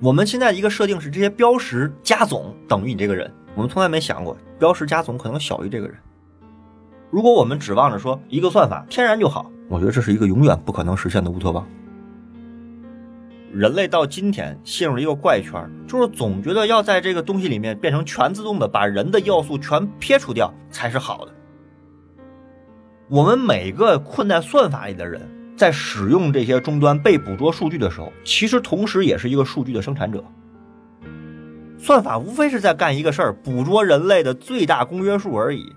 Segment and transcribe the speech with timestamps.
[0.00, 5.96] 我们现在一个设定是这些标识加总等于你这个人，我们从来没想过标识加总可能小于这个人。
[7.10, 11.66] 如果我们指望着说一个算法天然就好，我觉得这是一个永远不可能实现的乌托邦。
[13.52, 21.32] 人类到今天陷入了一个怪圈，就是总觉得要在这个东西里面变成全自动的，把人的要素全撇除掉才是好的。
[23.08, 25.28] 我们每个困在算法里的人。
[25.58, 30.24] 在使用这些终端被捕捉数据的时候，其实同时也是一个数据的生产者。
[31.76, 35.72] 算法无非是在干一个事儿，捕捉人类的最大公约数而已。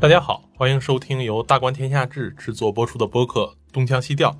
[0.00, 3.42] 大家好，欢迎收听由大观天下志制作播出的播客
[3.72, 4.30] 《东腔西调》，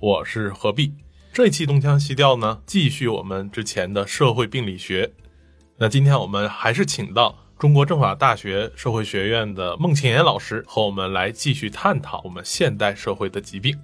[0.00, 0.92] 我是何必。
[1.32, 5.12] 这一期《东腔西调》呢，继续我们之前的社会病理学。
[5.78, 7.36] 那今天我们还是请到。
[7.62, 13.78] 中国政法大学社会学院的孟庆岩老师和我们来继续探讨我们现代社会的疾病。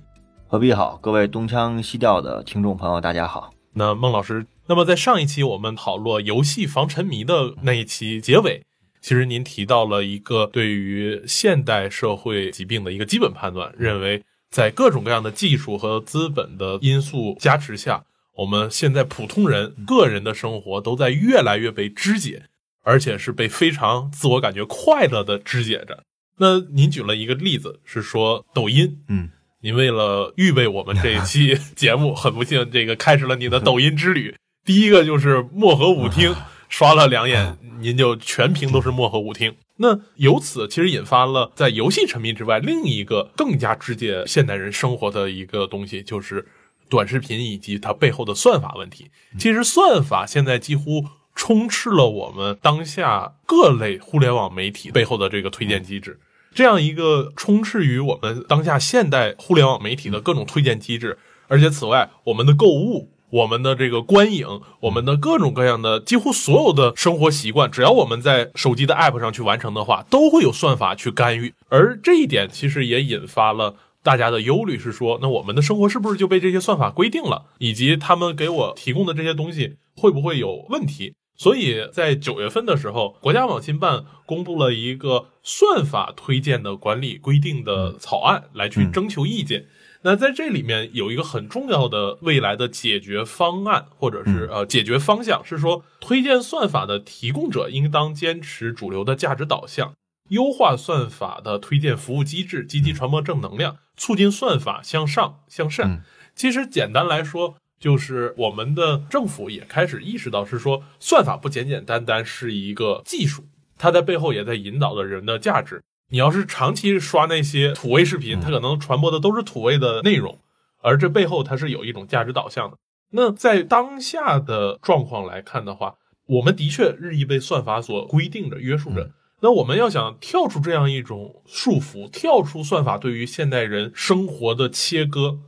[0.48, 3.54] 何必好，各位东腔西调的听众朋友，大家好。
[3.74, 8.64] 那孟老师，那么在上一期我们讨论游戏防沉迷的那一期结尾，
[9.00, 18.02] 其实您提到了一个对于现代社会疾病的一个基本判断，认为在各种各样的技术和资本的因素加持下，
[18.38, 22.46] 我们现在普通人个人的生活都在越来越被肢解。
[22.82, 26.02] 而且是被非常自我感觉快乐的肢解着。
[26.38, 29.28] 那您举了一个例子，是说抖音，嗯，
[29.60, 34.34] 您为了预备我们这一期 节目，很不幸这个开始了你的抖音之旅。
[34.64, 36.34] 第一个就是漠河舞厅，
[36.70, 39.54] 刷了两眼，您就全屏都是漠河舞厅。
[39.78, 46.46] 那由此其实引发了在游戏沉迷之外，另一个更加直接现代人生活的一个东西，就是
[46.88, 49.10] 短视频以及它背后的算法问题。
[49.38, 51.04] 其实算法现在几乎。
[51.39, 56.19] 充斥了我们当下各类互联网媒体背后的这个推荐机制，
[56.53, 61.16] 这样一个充斥于我们当下现代互联网媒体的各种推荐机制，
[61.47, 71.54] 而且此外，我们的购物、我们的这个观影、我们的各种各样的几乎所有的生活习惯，只要我们在手机的 App 上去完成的话，都会有算法去干预。
[71.69, 77.44] 而这一点其实也引发了大家的忧虑，是说，那我们的生活是不是就被这些算法规定了？
[77.59, 81.15] 以及他们给我提供的这些东西会不会有问题？
[81.38, 89.66] 所以在九月份的时候，国家网信办公布了一个算法推荐的管理规定的草案，来去征求意见。
[90.03, 99.94] 那在这里面有一个很重要的未来的解决方案，或者是呃解决方向，是说推荐算法的提供者应当坚持主流的价值导向，
[100.31, 106.03] 优化算法的推荐服务机制，积极传播正能量，促进算法向上向善。
[106.34, 107.54] 其实简单来说。
[107.78, 113.44] 就是我们的政府也开始意识到，是说算法不简简单单是一个技术，
[113.77, 115.83] 它在背后也在引导着人的价值。
[116.11, 120.39] 你要是长期刷那些土味视频，它可能传播的都是土味的内容，
[120.81, 122.77] 而这背后它是有一种价值导向的。
[123.11, 125.97] 那在当下的状况来看的话，
[126.27, 129.10] 我们的确日益被算法所规定着、约束着。
[129.41, 135.39] 那我们要想跳出这样一种束缚，跳出算法对于现代人生活的切割。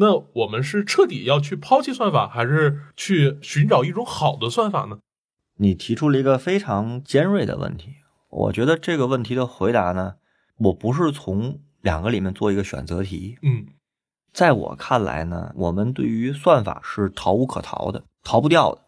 [0.00, 4.98] 那我们是彻底要去抛弃算法，还是去寻找一种好的算法呢？
[5.58, 7.96] 你提出了一个非常尖锐的问题，
[8.30, 10.14] 我觉得这个问题的回答呢，
[10.56, 13.36] 我不是从两个里面做一个选择题。
[13.42, 13.66] 嗯，
[14.32, 18.80] 在我看来呢，我们对于算法是逃无可逃的，逃不掉的。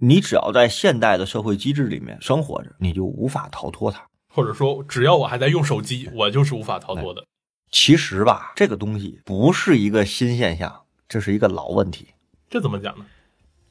[0.00, 4.06] 你只要在现代的社会机制里面生活着，你就无法逃脱它。
[4.28, 7.24] 或者说，只要我还在用手机，我就是无法逃脱的。
[7.72, 12.08] 其实吧，这个东西不是一个新现象，这是一个老问题。
[12.50, 13.04] 这怎么讲呢？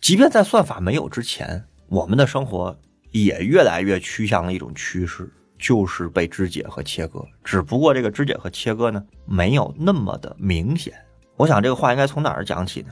[0.01, 2.75] 即便在算法没有之前，我们的生活
[3.11, 7.23] 也越来越趋向了一种趋势，就是被肢解和切割。
[7.43, 10.93] 只不过这个肢解和切割呢，没有那么的明显。
[11.37, 12.89] 我想这个话应该从哪儿讲起呢？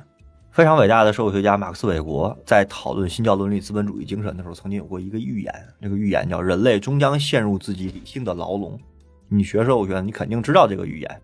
[0.51, 8.79] 非常伟大的社会学家马克思韦伯在讨论新教伦理资本主义精神的时候，曾经有过一个预言，这个预言叫“人类终将陷入自己理性的牢笼”。
[9.29, 11.21] 你学社会学，你肯定知道这个语言。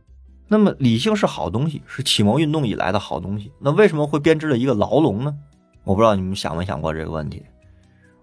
[0.47, 3.51] 那么，理性是好东西，是启蒙运动以来的好东西。
[3.59, 5.35] 那为什么会编织了一个牢笼呢？
[5.83, 7.43] 我不知道你们想没想过这个问题。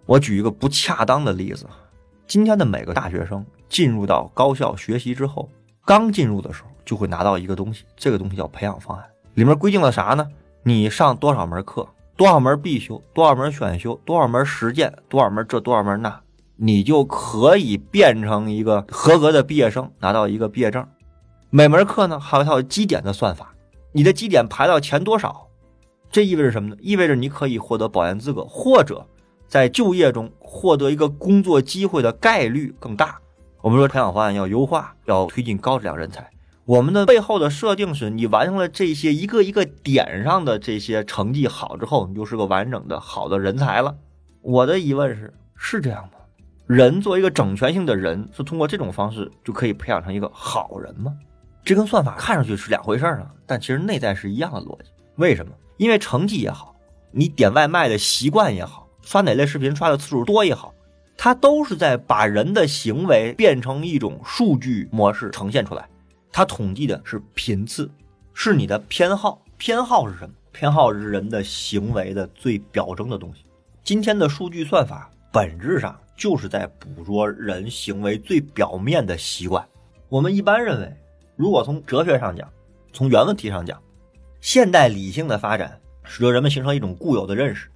[0.07, 1.67] 我举一个不恰当的例子：
[2.29, 5.51] 今天的每个大学生进入到高校学习之后，
[5.85, 9.05] 刚进入的时候就会拿到一个东西，这个东西叫培养方案。
[9.35, 10.25] 里面规定了啥呢？
[10.63, 11.85] 你上多少门课，
[12.17, 16.22] 多少门必修，多少门选修，多少门实践，多少门这，多少门那。
[16.57, 20.87] 你就可以变成一个合格的毕业生，拿到一个毕业证。
[21.51, 23.55] 每门课呢还有一套基点的算法，
[23.93, 25.49] 你的基点排到前多少，
[26.11, 26.77] 这意味着什么呢？
[26.81, 29.07] 意味着你可以获得保研资格，或者
[29.47, 33.19] 在就业中获得一个工作机会的概率更大。
[33.61, 36.31] 我们说培养方案要优化，要推进高质量人才，
[36.65, 43.95] 我们的背后的设定是你完成了这些一个一个点上的这些成绩好之后，你就是个完整的好的人才了。
[44.41, 46.11] 我的疑问是：是这样吗？
[46.73, 51.15] 人作为一个整全性的人，是通过这种方式就可以培养成一个好人吗？
[51.63, 54.89] 这跟算法看上去是两回事儿啊，但其实内在是一样的逻辑。
[55.17, 55.53] 为什么？
[55.77, 56.75] 因为成绩也好，
[57.11, 60.73] 你点外卖的习惯也好，刷哪类视频刷的次数多也好，
[61.17, 65.87] 它都是在把人的行为变成一种数据模式呈现出来。
[66.33, 67.91] 它统计的是频次，
[68.33, 69.43] 是你的偏好。
[69.59, 70.35] 偏好是什么？
[70.53, 73.45] 偏好是人的行为的最表征的东西。
[73.85, 79.69] 今天的数据算法本质上就是在捕捉人行为最表面的习惯。
[80.09, 80.97] 我们一般认为，
[81.35, 82.49] 如果从哲学上讲，
[82.93, 83.83] 从原问题上讲，
[84.41, 87.69] 现代理性的发展使得人们形成一种固有的认识，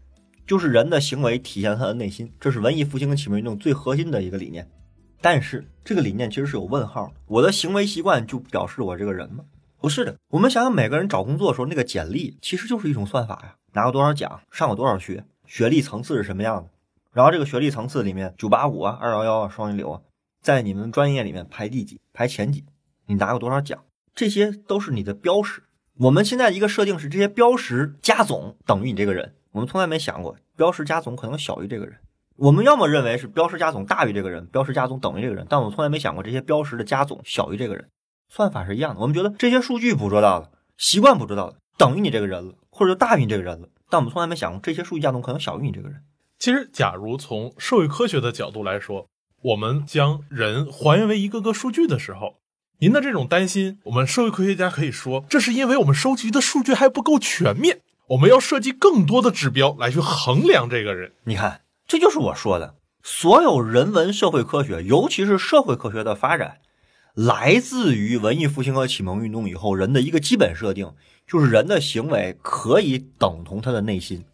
[0.47, 2.33] 就是人的行为体现了他的内心。
[2.39, 4.65] 这是文艺复兴跟启蒙运动最核心的一个理念。
[5.21, 7.15] 但是这个理念其实是有问号的。
[7.27, 9.43] 我的行为习惯就表示我这个人吗？
[9.81, 10.15] 不是的。
[10.29, 13.57] 我们想想，每个人找工作的时候，那个简历其实就是一种算法呀。
[13.73, 16.71] 拿过多少奖，上过多少学，学历层次是什么样的？
[17.17, 20.03] 然后这个学历层次里面，九八五啊、二幺幺啊、双一流啊，
[20.43, 21.99] 在你们专业里面排第几？
[22.13, 22.67] 排前几？
[23.07, 23.83] 你拿过多少奖？
[24.15, 25.63] 这些都是你的标识。
[25.97, 29.35] 我们现在一个设定是，这些标识加总等于你这个人。
[29.53, 31.97] 我们从来没想过，标识加总可能小于这个人。
[32.37, 37.89] 我们要么认为是标识加总大于这个人，标识加总等于这个人，但我们从来没想过这些标识的加总小于这个人。
[38.29, 43.71] 算法是一样的，我们觉得这些数据捕捉到了，习惯捕捉到了，等于你这个人了，或者就大于你这个人了。
[43.89, 46.03] 但我们从来没想过这些数据加总可能小于你这个人。
[46.39, 49.09] 其实，假如从社会科学的角度来说，
[49.43, 52.37] 我们将人还原为一个个数据的时候，
[52.81, 61.13] 您的这种担心，我们社会科学家可以说，这是因为我们收集的数据还不够全面，我们要设计更多的指标来去衡量这个人。
[61.25, 61.63] 你看。
[61.89, 62.75] 这就是我说的，
[63.05, 66.59] 所有人文社会科学，尤其是社会科学的发展，
[67.15, 70.93] 来自于文艺复兴和启蒙运动以后人的一个基本设定，
[71.29, 74.25] 就是人的行为可以等同他的内心，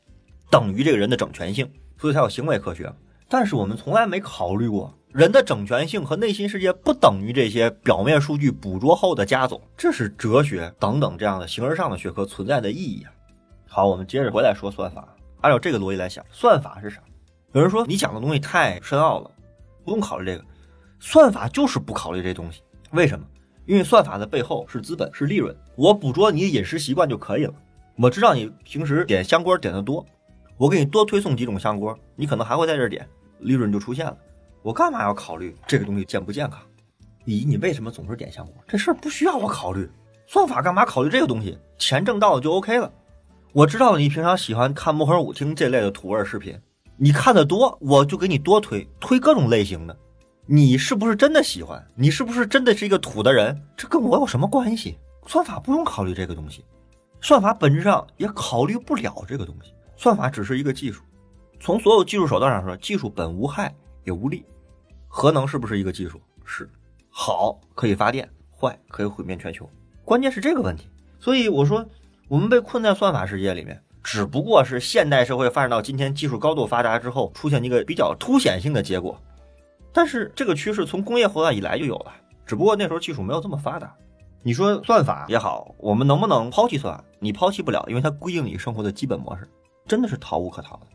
[0.51, 1.71] 等于这个人的整全性，
[2.03, 2.93] 所以才有行为科学。
[3.29, 13.13] 但是我们从来没考虑过，人的整全性和内心世界不等于这些表面数据捕捉后的加总，这是哲学等等这样的形而上的学科存在的意义啊。
[13.69, 17.01] 好，我们接着回来说算法，按照这个逻辑来想，算法是啥？
[17.53, 19.31] 有人说你讲的东西太深奥了，
[19.85, 20.45] 不用考虑这个。
[20.99, 23.25] 算法就是不考虑这东西，为什么？
[23.67, 25.57] 因为算法的背后是资本，是利润。
[25.77, 27.55] 我捕捉你饮食习惯就可以了。
[27.97, 30.05] 我知道你平时点香锅点的多，
[30.57, 33.09] 我给你多推送几种香锅，你可能还会在这点，
[33.41, 34.17] 利润就出现了。
[34.63, 36.61] 我干嘛要考虑这个东西健不健康？
[37.27, 38.55] 咦，你为什么总是点香锅？
[38.69, 39.89] 这事儿不需要我考虑。
[40.27, 41.59] 算法干嘛考虑这个东西？
[41.79, 42.91] 钱挣到了就 OK 了。
[43.53, 46.59] 我知道你平常喜欢看漠河舞厅这类的土味视频。
[46.97, 49.97] 你看的多，我就给你多推推各种类型的。
[50.47, 51.85] 你是不是真的喜欢？
[51.95, 53.61] 你是不是真的是一个土的人？
[53.77, 54.97] 这跟我有什么关系？
[55.27, 56.65] 算法不用考虑这个东西，
[57.21, 59.73] 算法本质上也考虑不了这个东西。
[59.97, 61.03] 算法只是一个技术，
[61.61, 63.75] 从所有技术手段上说，技术本无害
[64.05, 64.45] 也无利。
[65.09, 66.21] 核能是不是一个技术？
[66.45, 66.69] 是，
[67.11, 69.69] 好可以发电，坏可以毁灭全球。
[70.05, 70.89] 关键是这个问题。
[71.21, 71.87] 所以我说，
[72.29, 73.81] 我们被困在算法世界里面。
[74.03, 79.17] 只不过是现代社会发展到今天，技术高度发达之后，出现一个比较凸显性的结果。
[79.93, 82.13] 但是这个趋势从工业活化以来就有了，
[82.45, 83.95] 只不过那时候技术没有这么发达。
[84.43, 87.05] 你说算法也好，我们能不能抛弃算法？
[87.21, 89.49] 你抛弃不了，因为它规定你生活的基本模式，
[89.87, 90.87] 真的是逃无可逃的。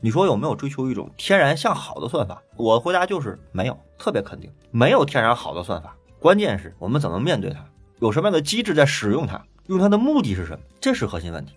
[0.00, 2.40] 你说有没有追求一种天然向好的算法？
[2.56, 5.96] 我的回答就是没有，特别肯定，没有天然好的算法。
[6.20, 7.64] 关键是我们怎么面对它，
[8.00, 11.54] 有什么样的机制在使用它，用它的目的是什么，这是核心问题。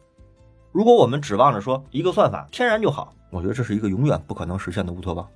[0.71, 5.27] 如果我们指望着说一个算法天然就好，我觉得这是一个永远不可能实现的乌托邦，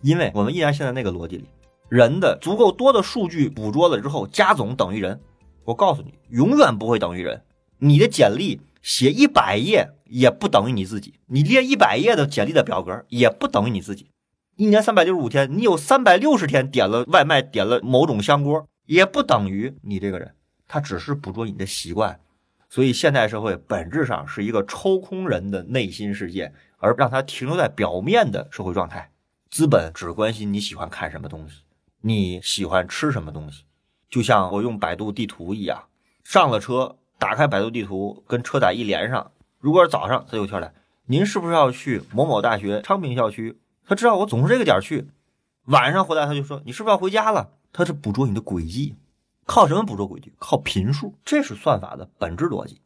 [0.00, 1.48] 因为我们依然陷在那个逻辑里，
[1.88, 5.18] 人的足够多的数据捕捉了之后加总等于人。
[5.64, 7.40] 我告诉你，永远不会等于人。
[7.78, 14.10] 你的简历写一百页也不等于你自己，你列一百页的简历的表格也不等于你自己。
[14.56, 20.34] 一年三百六十五天，你有三百六十天点了外卖，点了某种香锅，也不等于你这个人。
[20.68, 22.20] 他只是捕捉你的习惯。
[22.68, 29.10] 所以，现代社会本质上是一个抽空人的内心世界，而让他停留在表面的社会状态。
[29.50, 31.62] 资本只关心你喜欢看什么东西，
[32.02, 33.64] 你喜欢吃什么东西。
[34.10, 35.84] 就像我用百度地图一样，
[36.22, 40.74] 上了车，打开百度地图，跟车载一连上，如果是早上，他就跳来
[41.06, 45.06] ：“您是不是要去某某大学昌平校区？”他知道我总是这个点去。
[45.66, 48.96] 晚上回来，他就说：“你是不是要回家了？”他是捕捉你的轨迹。
[49.46, 50.32] 靠什么捕捉轨迹？
[50.36, 52.80] 靠频数，这是算法的本质逻辑。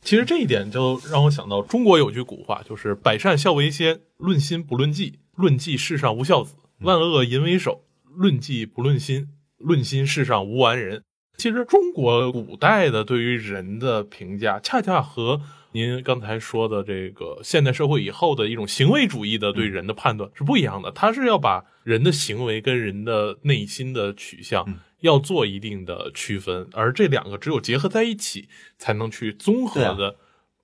[0.00, 11.02] 其实这一点就让我想到中国有句古话，就是“百善孝为先，论心不论迹，论迹世上无孝子；万恶淫为首，论迹不论心，论心世上无完人。”
[11.42, 15.40] 其实中国古代的对于人的评价，恰恰和
[15.72, 20.92] 您刚才说的这个现代社会以后的一种行为主义的对人的判断是不一样的。
[20.92, 24.64] 它是要把人的行为跟人的内心的取向
[25.00, 30.14] 要做一定的区分，而这两个只有结合在一起，才能去综合的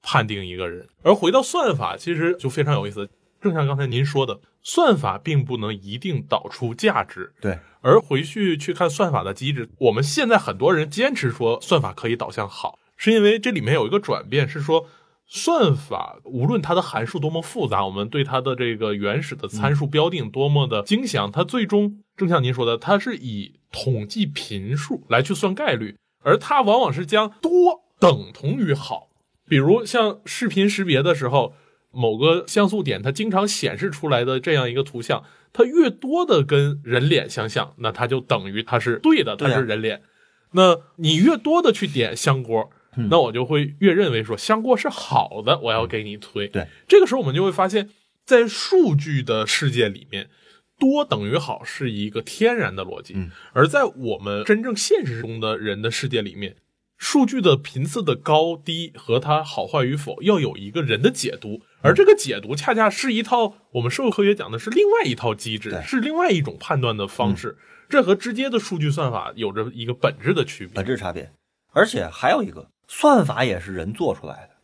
[0.00, 0.86] 判定一个人。
[1.02, 3.10] 而回到算法，其实就非常有意思。
[3.40, 7.32] 正像刚才您说的，算法并不能一定导出价值。
[7.40, 14.86] 对，而回去去看算法的机制，我们现在很多人坚持说算法可以导向好，是因为这里面有一个转变，是说
[15.26, 29.08] 算法无论它的函数多么复杂，我们对它的这个原始的参数标定多么的精详，它最终正像您说的，它是以统计频数来去算概率，而它往往是将多等同于好。
[29.48, 31.54] 比如像视频识别的时候。
[31.90, 40.02] 某个像素点，它经常显示出来的这样一个图像，它越多的跟人脸相像，那它就等于它是对的，它是人脸。
[40.52, 42.70] 那你越多的去点香锅，
[43.10, 46.48] 那我就会越认为说香锅是好的，我要给你推。
[46.48, 47.88] 对，这个时候我们就会发现，
[48.24, 50.28] 在数据的世界里面，
[50.78, 53.16] 多等于好是一个天然的逻辑，
[53.52, 56.56] 而在我们真正现实中的人的世界里面。
[56.98, 67.56] 数据的频次的高低和它好坏与否，要有一个人的解读，而这个解读恰恰是一套我们社会科学讲的是另外一套机制，是另外一种判断的方式。
[67.88, 71.32] 这和直接的数据算法有着一个本质的区别，本质差别。
[71.72, 74.56] 而且还有一个，算法也是人做出来的，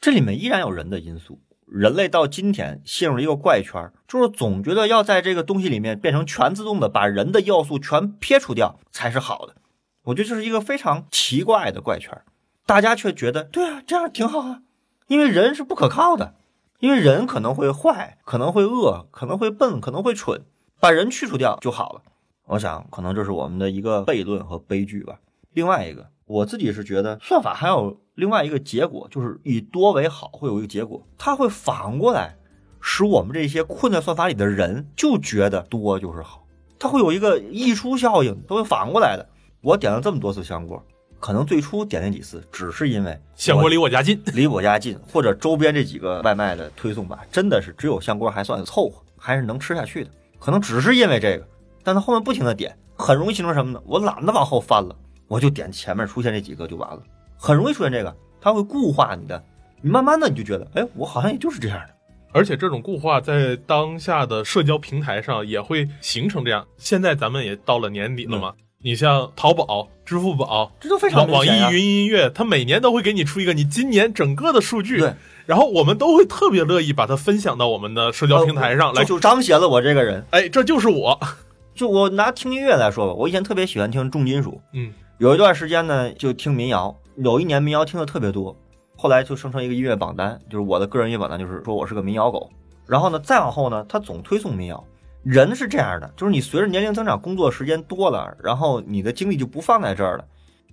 [0.00, 1.40] 这里面依然有人的因素。
[1.66, 9.56] 人类到今天陷入一个怪圈，就是总觉得要在这个东西里面变成全自动的，把人的要素全撇除掉才是好的。
[10.04, 12.22] 我觉得这是一个非常奇怪的怪圈，
[12.66, 14.62] 大家却觉得对啊，这样挺好啊，
[15.06, 16.34] 因为人是不可靠的，
[16.78, 20.42] 因为人可能会坏，可能会恶，可能会笨，可能会蠢，
[20.78, 22.02] 把人去除掉就好了。
[22.46, 25.18] 我想，可能这是我们的一个悖论和悲剧吧。
[25.54, 32.36] 另外一个，我自己是觉得算法还有另外一个结果，就是以多为好，会有一个结果，它会反过来
[32.82, 36.44] 使我们这些困在算法里的人就觉得多就是好，
[36.78, 39.30] 它会有一个溢出效应，它会反过来的。
[39.64, 40.80] 我点了这么多次香锅，
[41.18, 50.10] 可能最初点那几次只是因为香锅离我家近， 离我家近，或者周边这几个外卖的推送吧，真的是只有香锅还算凑合，还是能吃下去的。
[50.38, 51.48] 可能只是因为这个，
[51.82, 53.80] 但他后面不停的点，很容易形成什么呢？
[53.86, 54.94] 我懒得往后翻了，
[55.28, 57.02] 我就点前面出现这几个就完了。
[57.38, 59.42] 很容易出现这个，它会固化你的，
[59.80, 61.94] 你慢慢的你就觉得，哎，我好像也就是这样的。
[62.34, 66.66] 而且这种固化在当下的社交平台上也会形成这样。
[66.76, 68.52] 现在咱们也到了年底了嘛。
[68.84, 75.14] 你像淘宝、支付宝，这都非常网易云音乐，它每年都会给你出一个你今年整个的数据，对，
[75.46, 81.18] 然后我们都会特别乐意把它分享到我们的社交平台上来，就彰显了我这个人，哎，这就是我。
[81.74, 88.54] 就我拿听音乐来说吧，我以前特别喜欢听重金属，嗯，有一段时间呢就听民谣，有一年民谣听的特别多，
[88.98, 92.50] 后来就生成一个音乐榜单，就是我的个人音乐榜单，就是说我是个民谣狗，
[92.86, 94.84] 然后呢再往后呢，他总推送民谣。
[95.24, 100.24] 人是这样的，就是你随着年龄增长，工作时间多了，然后你的精力就不放在这儿了，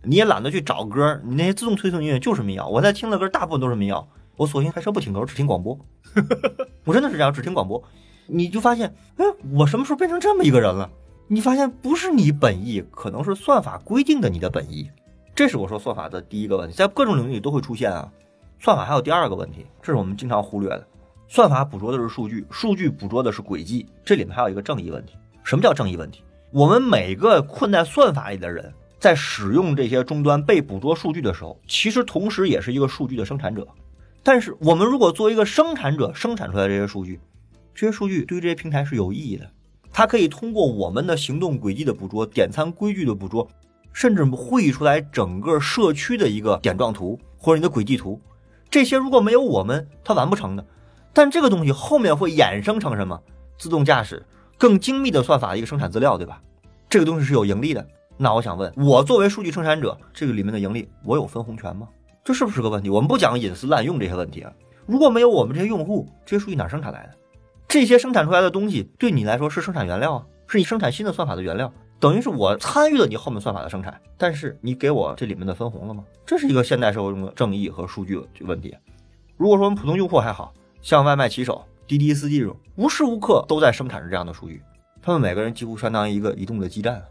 [0.03, 2.67] 你也懒得去找歌，你那些自动推送音乐就是民谣。
[2.67, 4.05] 我在听的歌大部分都是民谣，
[4.35, 5.79] 我索性开车不听歌，我只听广播。
[6.83, 7.81] 我真的是这样，只听广播。
[8.27, 10.89] 你就发现，哎，我什么时候变成这么一个人了？
[11.27, 14.89] 你发现不是你本意，可能是算法规定的你的本意。
[15.33, 18.11] 这是我说算法的第一个问题，在各种领域都会出现啊。
[18.59, 20.85] 算法还有第二个问题，这是我们经常忽略的。
[21.33, 25.13] 算法捕捉的是数据，数据捕捉的是轨迹，这里面还有一个正义问题。
[25.45, 26.21] 什么叫正义问题？
[26.51, 33.65] 我们每个困在算法里的人，在使用这些终端被捕捉数据的时候，其实同时也是一个数据的生产者。
[34.21, 37.17] 但是，我们如果作为一个生产者，生产出来这些数据，
[37.73, 39.49] 这些数据对于这些平台是有意义的。
[39.93, 43.47] 它可以通过我们的行动轨迹的捕捉、点餐规矩的捕捉，
[43.93, 48.19] 甚至绘出来整个社区的一个点状图或者你的轨迹图。
[48.69, 50.65] 这些如果没有我们，它完不成的。
[51.13, 53.19] 但这个东西后面会衍生成什么？
[53.57, 54.25] 自动驾驶
[54.57, 56.41] 更精密的算法一个生产资料，对吧？
[56.89, 57.85] 这个东西是有盈利的。
[58.17, 61.87] 那我想问，我作为数据生产者，这个里面的盈利，我有分红权吗？
[62.23, 62.89] 这是不是个问题？
[62.89, 64.51] 我们不讲隐私滥用这些问题啊。
[64.85, 67.17] 如果没有我们这些用户，这些数据哪生产来的？
[67.67, 76.03] 这些生产出来的东西对你来说是生产原料啊，是你生产新的算法的原料，等于是我参与了你后面算法的生产，但是你给我这里面的分红了吗？
[76.25, 78.75] 这是一个现代社会中的正义和数据问题。
[79.37, 80.53] 如果说我们普通用户还好。
[80.81, 84.61] 像外卖骑手、滴滴司机这种，无时无刻都在生产着这样的数据。
[85.01, 87.03] 他们每个人几乎相当于一个移动的基站。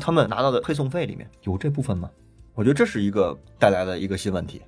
[0.00, 2.08] 他们拿到的配送费里面有这部分吗？
[2.54, 4.62] 我觉得这是一个带来的一个新问题。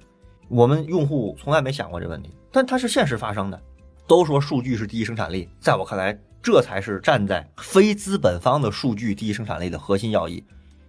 [0.48, 3.60] 我们用户从来没想过这问题，但它是现实发生的。
[4.06, 10.44] 都说数据是第一生产力，在我看来，这才是站在非资本方的数据第一生产力的核心要义。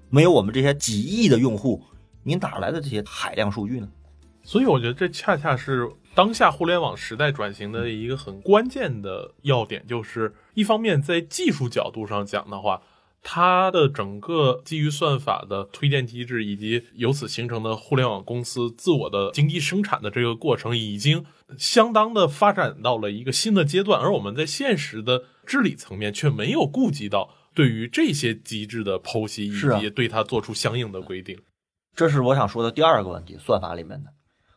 [0.10, 1.82] 没有我们这些几亿的用户，
[2.24, 3.88] 你哪来的这些海量数据呢？
[4.44, 12.82] 所以我觉得这恰恰是当下互联网时代转型的一个很关键的要点，就是一方面在技术角度上讲的话。
[13.26, 21.24] 它的整个基于算法的推荐机制，以及由此形成的互联网公司自我的经济生产的这个过程，已经
[21.58, 23.98] 相当的发展到了一个新的阶段。
[23.98, 31.40] 而我们在现实的治理层面，却没有顾及到对于这些机制的剖析，以及对它做出相应的规定。
[31.96, 34.12] 这是我想说的第二个问题，算法里面的。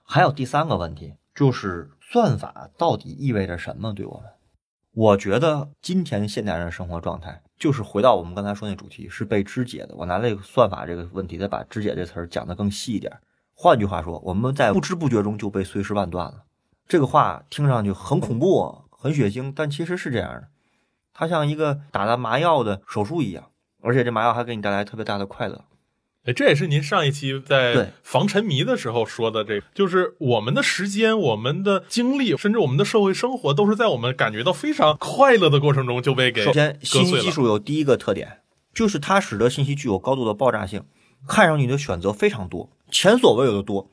[0.08, 3.92] 还有第三个问题，就是算法到底意味着什么？
[3.92, 4.30] 对我们，
[4.94, 7.42] 我觉得今天现代人生活状态。
[7.58, 9.94] 就是回到我们刚才说那主题，是被肢解的。
[9.96, 13.10] 我拿这个算法这个问题，再把肢解这词儿讲得更细一点。
[13.54, 16.44] 换句话说，我们在不知不觉中就被碎尸万段了。
[16.86, 20.48] 这个话听上去很恐怖、很血腥，但其实是这样的。
[21.14, 23.50] 它像一个打了麻药的手术一样，
[23.82, 25.64] 而且这麻药还给你带来特别大的快乐。
[26.26, 38.40] 哎，这也是您上一期在防沉迷的时候说的，这就是我们的时间、我们的精力，甚至我们的社会生活，都是在我们感觉到非常快乐的过程中就被给首先，信息技术有第一个特点，
[38.74, 40.82] 就是它使得信息具有高度的爆炸性，
[41.28, 43.88] 看上去你的选择非常多，前所未有的多。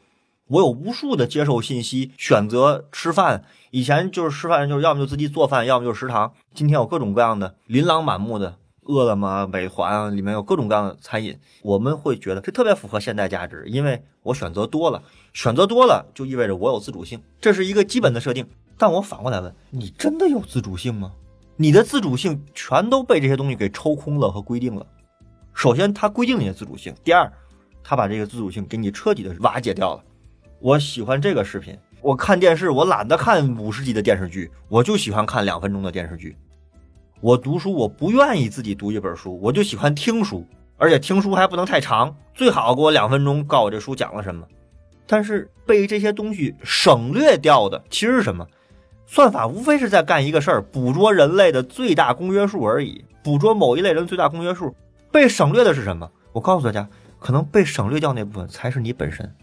[0.47, 6.33] 我有无数的接受信息，选择吃饭，以前就是吃饭就是要么就自己做饭，要么就是食堂。
[6.53, 8.57] 今天有各种各样的琳琅满目的。
[8.85, 15.01] 饿了么、美团里面有各种各样的餐饮，我们会觉得这特别符合现代价值，因为我选择多了，
[15.33, 18.47] 选择多了就意味着我有自主性，这是一个基本的设定。
[18.77, 21.11] 但我反过来问你，真的有自主性吗？
[21.55, 24.85] 你的自主性全都被这些东西给抽空了和规定了。
[25.53, 27.31] 首先，它规定你的自主性；第二，
[27.83, 30.03] 它把这个自主性给你彻底的瓦解掉了。
[30.59, 36.35] 我喜欢这个视频，我看电视，我懒得看五十集的电视剧，我就喜欢看两分钟的电视剧。
[37.23, 44.45] 我读书，我不愿意自己读一本书，我就喜欢听书，而且听书还不能太长，最好给我两分钟，告诉我这书讲了什么。
[45.07, 48.45] 但是被这些东西省略掉的，其实是什么？
[49.05, 54.75] 算法无非是在干一个事儿，捕捉人类的最大公约数而已，捕捉某一类人最大公约数。
[55.09, 56.11] 被省略的是什么？
[56.33, 56.85] 我告诉大家，
[57.19, 59.33] 可能被省略掉那部分才是你本身，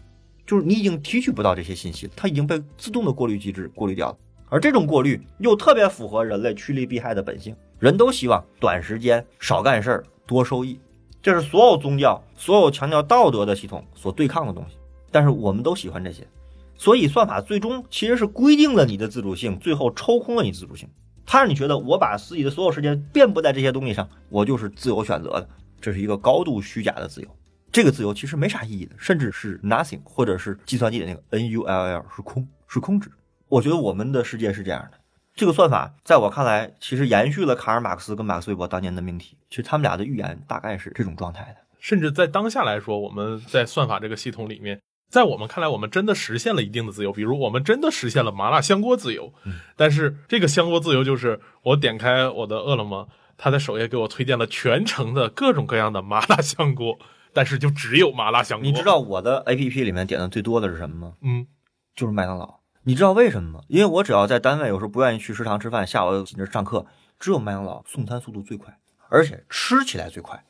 [0.45, 4.17] 就是你已经提取不到这些信息，它已经被自动的过滤机制过滤掉了。
[4.51, 7.55] 而这种过滤又特别符合人类趋利避害的本性。
[7.79, 10.77] 人都希望短时间少干事儿多收益，
[11.21, 14.75] 这是所有宗教、所有强调道德的系统所对抗的东西。
[15.09, 16.27] 但是我们都喜欢这些，
[16.75, 20.87] 所以算法最终其实是规定了你的自主性，最后抽空了你自主性。
[21.25, 25.49] 它让你觉得我把自己的所有时间遍布在这些东西上，我就是自由选择的。
[25.79, 27.27] 这是一个高度虚假的自由，
[27.71, 33.09] 这个自由其实没啥意义的，甚至是 nothing，或者是计算机的那个 n u l l 是空，是空值。
[33.51, 34.97] 我觉得我们的世界是这样的。
[35.35, 39.37] 这个算法在我看来，其实延续了卡尔马克思跟马克思韦伯当年的命题。
[39.49, 41.57] 其实他们俩的预言大概是这种状态的。
[41.77, 47.11] 甚至在当下来说，我们在算法这个系统里面，在我们看来，我们真的实现了一定的自由。
[47.11, 49.33] 比如，我们真的实现了麻辣香锅自由。
[49.75, 56.97] 但是，这个香锅自由就是我点开我的饿了么，它在首页给我推荐了全程的各种各样的麻辣香锅，
[57.33, 58.69] 但是就只有麻辣香锅。
[58.69, 61.13] 你知道我的 APP 里面点的最多的是什么吗？
[61.21, 61.47] 嗯，
[61.95, 62.60] 就是麦当劳。
[62.83, 63.61] 你知道为什么吗？
[63.67, 66.85] 因为我只要在单位，有时候不愿意去食堂吃饭，下午紧着上课，
[67.19, 68.75] 只有麦当劳送餐速度最快，
[69.09, 70.43] 而且吃起来最快，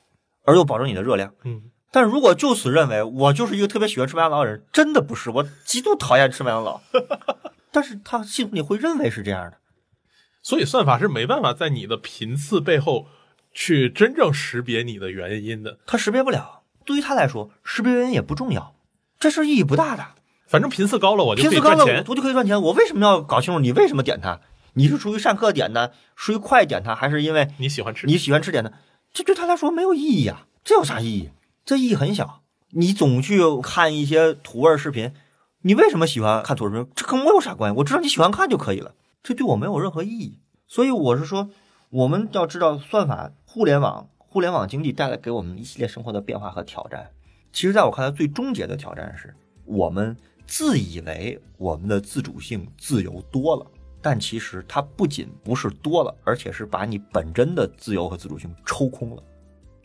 [0.45, 1.33] 而又保证你的热量。
[1.43, 6.79] 嗯，但如果就此认为我就是一个特别喜欢吃麦当劳的人，真的不是，我极度讨厌吃麦当劳。
[7.73, 9.57] 但是他系统里会认为是这样的，
[10.41, 13.07] 所以算法是没办法在你的频次背后
[13.53, 16.63] 去真正识别你的原因的，他识别不了。
[16.85, 18.73] 对于他来说，识别原因也不重要，
[19.19, 20.05] 这事意义不大的。
[20.51, 22.61] 反正频次高了，我就频次高了，我就可以赚钱。
[22.61, 24.41] 我为什么要搞清楚你为什么点它？
[24.73, 28.05] 你是出于上课点的，出于快点它，还是因为你喜欢吃？
[28.05, 28.73] 你喜欢吃点的，
[29.13, 30.47] 这对他来说没有意义啊！
[30.65, 31.29] 这有啥意义？
[31.63, 32.41] 这意义很小。
[32.71, 35.13] 你总去看一些土味视频，
[35.61, 36.91] 你为什么喜欢看土味视频？
[36.97, 37.77] 这跟我有啥关系？
[37.77, 40.37] 我知道你喜欢看就可以了，这对我没有任何意义。
[40.67, 41.49] 所以我是说，
[41.91, 47.11] 我们要知道算法、互联网、互联网经济带来给我们一系列生活的变化和挑战。
[47.53, 49.33] 其实，在我看来，最终结的挑战是
[49.63, 50.17] 我们。
[50.51, 53.65] 自以为我们的自主性自由多了，
[54.01, 59.23] 但其实它不仅不是多了，而且是把你本真的自由和自主性抽空了。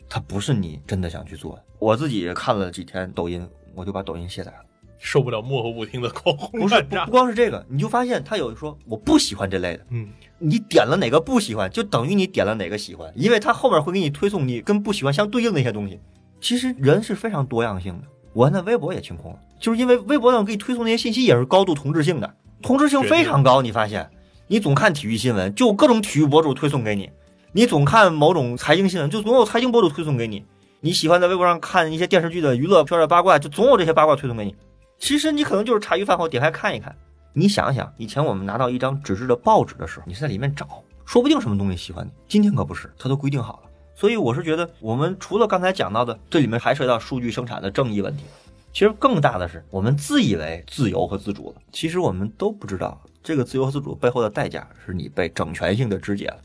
[0.09, 1.63] 它不是你真的想去做的。
[1.79, 4.57] 我自己看了几天抖音，我就把抖音卸载了，
[4.97, 15.97] 受不了漠河舞厅的狂轰不是不不光是这个，你就发现他有说我不喜欢这类的，嗯，你点了哪个不喜欢，就等于你点了哪个喜欢，因为它后面会给你推送你跟不喜欢相对应的一些东西。
[16.41, 18.07] 其实人是非常多样性的。
[18.37, 23.63] 我那微博也清空了，就是因为微博上给你推送那些信息也是高度同质性的，同质性非常高。
[23.63, 24.07] 你发现，
[24.45, 27.07] 你总看体育新闻，就各种体育博主推送给你；
[27.51, 30.45] 你总看某种财经新闻，就总有财经博主推送给你。
[30.81, 34.55] 你喜欢在微博上看一些电视剧的娱乐片的八卦，就总有这些八卦推送给你。
[34.99, 36.95] 其实你可能就是茶余饭后点开看一看。
[37.33, 42.11] 你想想，以前我们拿到一张纸质的报纸的时候，你是在里面找，说不定什么东西喜欢你。
[42.27, 43.66] 今天可不是，它都规定好了。
[43.97, 48.25] 所以我是觉得，我们除了刚才讲到的，这里面还涉及到数据生产的正义问题。
[48.71, 56.37] 其实更大的是，我们自以为自由和自主了，其实我们都不知道，这个自由和自主背后的代价是你被整全性的肢解了，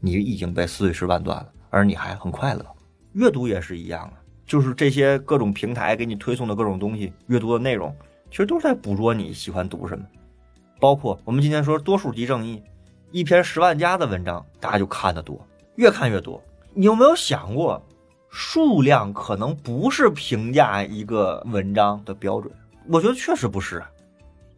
[0.00, 2.66] 你已经被碎尸万段了，而你还很快乐。
[3.12, 7.94] 阅读也是一样啊，就是这些各种平台给你推送的各种东西，阅读的内容，
[8.28, 10.04] 其实都是在捕捉你喜欢读什么。
[10.80, 12.60] 包括我们今天说多数即正义，
[13.12, 15.40] 一篇十万加的文章，大家就看得多，
[15.76, 16.42] 越看越多。
[16.78, 17.84] 你有没有想过？
[18.30, 22.54] 数量可能不是评价一个文章的标准，
[22.86, 23.82] 我觉得确实不是，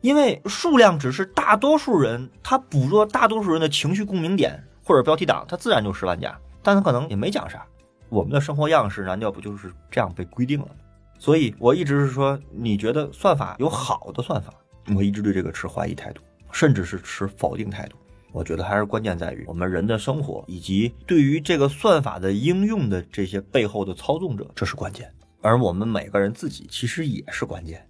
[0.02, 7.64] 因为数量只是大多数人他捕捉大多数人的情绪共鸣点或者标题党，他自然就十万加，但他可能也没讲啥。
[8.10, 10.72] 我们的生活样式难道不就是这样被规定了吗？
[11.18, 14.52] 所以我一直是说，你觉得算法有好的算法，
[14.94, 16.20] 我一直对这个持怀疑态度，
[16.52, 17.96] 甚至是持否定态度。
[18.32, 25.12] 我觉得还是关键在于我们人的生活，以及对于这个算法的应用的这些背后的操纵者，这是关键。
[25.40, 27.84] 而我们每个人自己其实也是关键。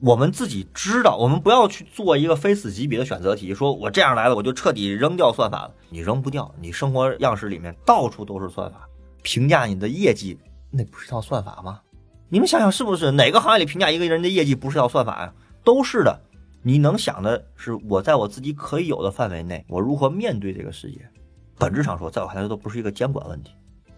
[0.00, 5.74] 我们自己知道，我们不要去做一个非死即彼的选择题，说我这样来了，我就彻底扔掉算法了。
[5.90, 8.88] 你扔不掉，你生活样式里面到处都是算法，
[9.22, 10.38] 评价你的业绩，
[10.70, 11.80] 那不是套算法吗？
[12.28, 13.10] 你们想想是不是？
[13.10, 15.34] 哪个行业里评价一个人的业绩不是要算法呀？
[15.64, 16.20] 都是的。
[16.62, 21.08] 你能想的是，我在我自己可以有的范围内，我如何面对这个世界？
[21.56, 23.52] 本质上说，在我看来，都不是一个监管问题。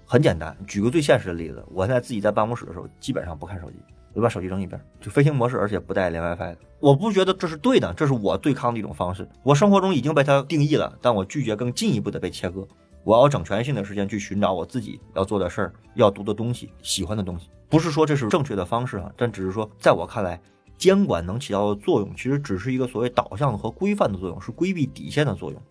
[0.04, 3.76] 很简单，举个最现实的例子，我现在自己在办公室的时候，基本上不看手机，
[4.12, 6.58] 我就把手机扔一边，就飞行模式，而且不带连 WiFi 的。
[6.80, 9.28] 我不觉得这是对的，这是我对抗的一种方式。
[9.42, 12.66] 我生活中已经被它定义了，但我拒绝更进一步的被切割。
[13.04, 17.48] 我要整全性的时间去寻找我自己要做的事儿、要读的东西、喜欢的东西。
[17.68, 20.40] 不是说这是正确的方式啊，但只是说，在我看来。
[20.80, 25.62] 监管能起到的作用，其实只是一个所谓导向和规范的作用，是规避底线的作用。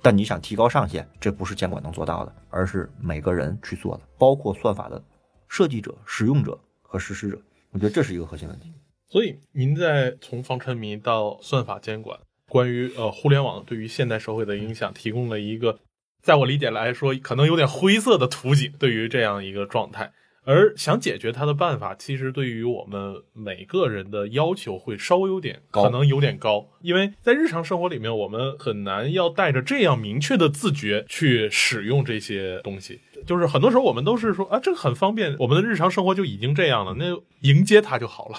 [0.00, 5.02] 但你想提高上限，这不是监管能做到的，而是每个人去做的，包括算法的
[5.46, 7.38] 设计者、使用者和实施者。
[7.72, 8.72] 我觉得这是一个核心问题。
[9.10, 15.78] 所以，您在从防沉迷到算法监管，关于呃互联网对于现代社会的影响，提供了一个，
[16.22, 20.12] 在我理解来说，可能有点灰色的图景，对于这样一个状态。
[20.46, 33.00] 而想解决它的办法，其实对于我们每个人的要求会稍微有点高，可能有点高，因为在日常生活里面，我们很难要带着这样明确的自觉去使用这些东西。
[33.26, 37.06] 就是很多时候我们都是说啊，这个很方便，我们的日常生活就已经这样了，那
[37.40, 38.38] 迎接它就好了。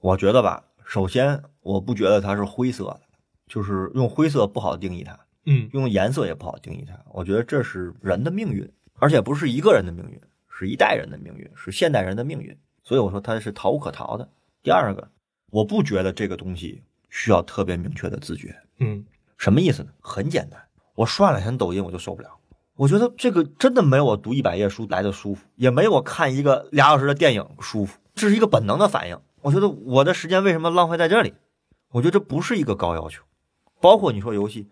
[0.00, 3.00] 我觉得吧，首先我不觉得它是灰色的，
[3.48, 6.94] 就是用灰色不好定义它，嗯，用颜色也不好定义它。
[7.12, 10.20] 我觉得这是人的命运，而且不是一个人的命运。
[10.58, 14.28] 是一代人的命运，是现代人的命运，所以我说它是逃无可逃的。
[14.60, 15.08] 第二个，
[15.50, 18.56] 我不觉得这个东西需要特别明确的自觉。
[18.80, 19.04] 嗯，
[19.36, 19.90] 什么意思呢？
[20.00, 20.60] 很简单，
[20.96, 22.30] 我刷两天抖音我就受不了。
[22.74, 27.98] 我觉得这个真的没有我读一百页书来的舒服，也没有我看一个俩小时的电影舒服。
[28.16, 29.20] 这是一个本能的反应。
[29.42, 31.34] 我觉得我的时间为什么浪费在这里？
[31.90, 33.22] 我觉得这不是一个高要求。
[33.80, 34.68] 包括你说游戏，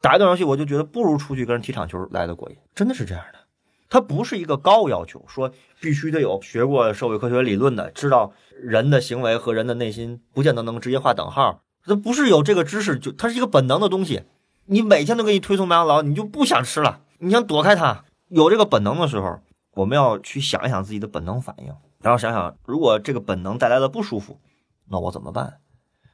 [0.00, 2.56] 打一段游戏，我就觉得不如出去跟人踢场球来的过瘾。
[2.74, 3.37] 真的是这样的。
[3.88, 11.62] 它不是一个高要求，说必须得有学过社会科学理论的，知道人的行为和人的内心不见得能直接画等号。
[11.84, 14.24] 它不是有这个知识就它是一个本能的东西。
[14.66, 18.04] 你每天都给你推送麦当劳，你就不想吃了，你想躲开它。
[18.28, 19.40] 有这个本能的时候，
[19.72, 24.38] 我们要去想一想自己的本能反应，然后想想如果这个本能带来了不舒服，
[24.90, 25.60] 那我怎么办？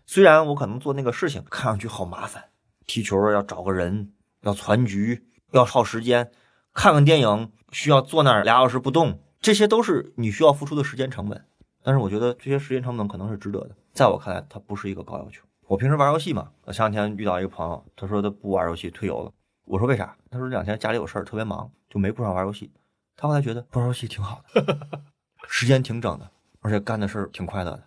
[0.07, 2.45] 虽然我可能做那个事情看上去好麻烦，
[2.87, 6.31] 踢球要找个人，要攒局，要耗时间，
[6.75, 7.51] 看看电影。
[7.73, 11.45] 需要坐那儿俩小时不动，这些都是你需要付出的时间成本。
[11.83, 13.71] 但是我觉得这些时间成本可能是值得的。
[13.93, 15.43] 在我看来，它不是一个高要求。
[15.67, 19.33] 我平时玩游戏嘛，我前两天遇到一个朋友，他说他不玩游戏退游了。
[19.65, 20.17] 我说为啥？
[20.31, 22.71] 他说这两天家里有事儿，特别忙，就没顾上玩游戏。
[23.17, 24.79] 他后来觉得不玩游戏挺好的，
[25.51, 27.83] 时间挺整的，而且干的事儿挺快乐的。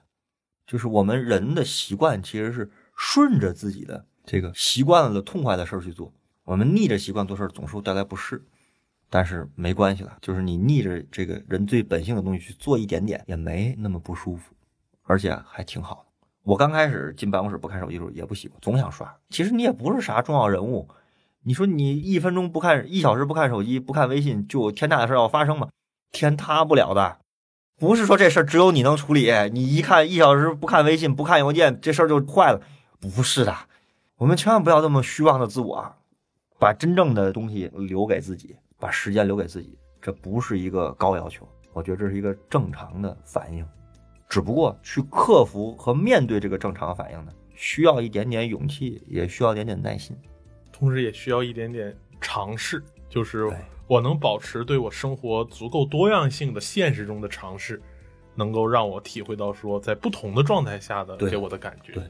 [0.66, 6.12] 就是我们人的习惯其实是顺着自己的这个习惯了痛快的事儿去做，
[6.44, 8.46] 我们逆着习惯做事，总是带来不适。
[9.10, 14.54] 但是没关系了，就是你逆着这个人最本性的东西去做一点点，也没那么不舒服，
[15.04, 16.28] 而且还挺好的。
[16.44, 19.14] 我刚开始进办公室不看手机的时候也不习惯，总想刷。
[19.30, 20.90] 其实你也不是啥重要人物，
[21.44, 25.70] 你说你一分钟不看，一小时不看手机，不看微信，就有天大的事要发生吗？
[26.12, 27.20] 天塌不了的，
[27.78, 29.32] 不是说这事儿只有你能处理。
[29.52, 32.62] 你一看一小时不看微信，不看邮件，这事儿就坏了，
[33.00, 33.56] 不是的。
[34.18, 35.96] 我们千万不要这么虚妄的自我，
[36.60, 38.56] 把真正的东西留给自己。
[38.80, 41.48] 把时间留给自己，这不是一个高要求。
[41.74, 43.66] 我觉得这是一个正常的反应，
[44.28, 50.18] 只不过去克服和面对这个正常反应呢，需要一点点勇气，也需要一点点耐心。
[50.72, 53.48] 同时也需要一点点尝试，就是
[53.88, 57.82] 我能保持对我生活足够多样性的现实中的尝试，
[58.36, 61.94] 能够让我体会到说在不同的状态下的给我的感觉。
[61.94, 62.04] 对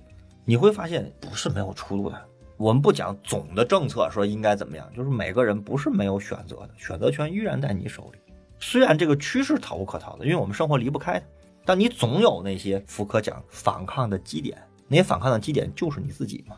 [0.45, 2.25] 你会发现不是没有出路的。
[2.57, 8.19] 我们不讲总的政策说应该怎么样，就是每个人不是没有选择的，选择权依然在你手里。
[8.59, 11.25] 虽然这个趋势逃无可逃的，因为我们生活离不开它，
[11.63, 16.57] 但你总有那些福柯讲反抗的基点，那些反抗的基点就是你自己嘛，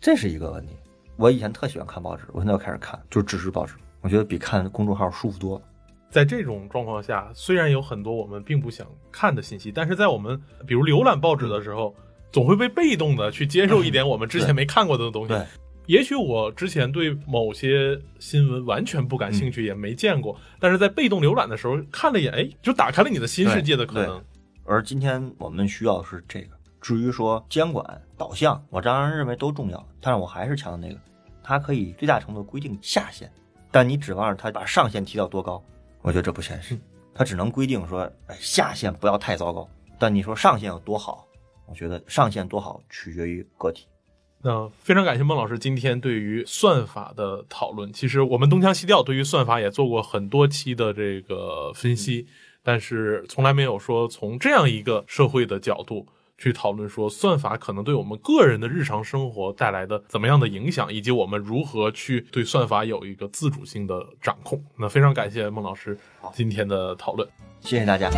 [0.00, 0.72] 这是一个问题。
[1.16, 5.64] 我以前特喜欢看报纸，我现在又开始看就是纸质报纸，我觉得比看公众号舒服多了。
[6.08, 11.94] 在这种状况下，虽然有很多我们并不想看的信息，但是在我们比如浏览报纸的时候，
[12.32, 15.28] 总会被被动的去接受一点我们之前没看过的东西。
[15.28, 15.44] 对，
[15.86, 24.22] 也许我之前对某些新闻完全不感兴趣，也没见过，但是在被动浏览的时候看了一眼，哎，就打开了你的新世界的可能。
[24.64, 26.56] 而今天我们需要的是这个。
[26.80, 31.00] 至于说监管导向，我当然认为都重要，但是我还是强调那个，
[31.42, 33.28] 它可以最大程度规定下限，
[33.70, 35.60] 但你指望着它把上限提到多高，
[36.02, 36.78] 我觉得这不现实。
[37.14, 41.26] 它只能规定说，哎，下限不要太糟糕，但你说上限有多好，
[41.68, 43.86] 我觉得上限多好取决于个体。
[44.40, 47.92] 那非常感谢孟老师今天对于算法的讨论。
[47.92, 52.26] 其实我们东腔西调对于算法也做过很多期的这个分析，
[52.62, 56.06] 但是从来没有说从这样一个社会的角度
[56.38, 64.64] 去讨论说算法可能对我们个人的日常生活带来的怎么样的影响，以及我们如何去对算法有一个自主性的掌控。
[64.76, 65.98] 那非常感谢孟老师
[66.32, 67.28] 今天的讨论。
[67.60, 68.08] 谢谢大家。